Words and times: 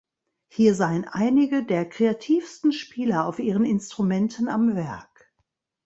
Hier 0.49 0.73
seien 0.73 1.05
einige 1.07 1.63
der 1.63 1.87
kreativsten 1.87 2.71
Spieler 2.71 3.27
auf 3.27 3.37
ihren 3.37 3.65
Instrumenten 3.65 4.49
am 4.49 4.75
Werk. 4.75 5.31